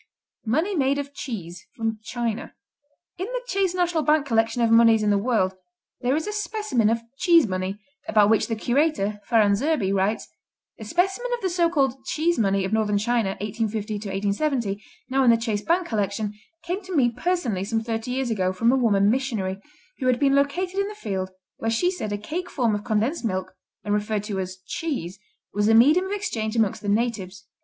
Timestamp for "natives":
26.89-27.45